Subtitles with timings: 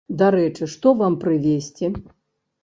[0.19, 1.91] Дарэчы што вам прывезці?